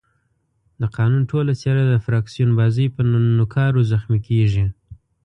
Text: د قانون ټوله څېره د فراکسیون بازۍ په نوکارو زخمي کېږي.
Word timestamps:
د 0.81 0.83
قانون 0.95 1.21
ټوله 1.31 1.53
څېره 1.61 1.83
د 1.87 1.93
فراکسیون 2.05 2.49
بازۍ 2.59 2.87
په 2.95 3.01
نوکارو 3.37 3.87
زخمي 3.91 4.19
کېږي. 4.27 4.65